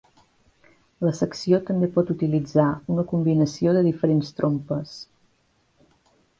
La 1.07 1.11
secció 1.19 1.59
també 1.67 1.89
pot 1.99 2.09
utilitzar 2.15 2.67
una 2.95 3.05
combinació 3.13 3.77
de 3.79 3.87
diferents 3.91 4.35
trompes. 4.41 4.99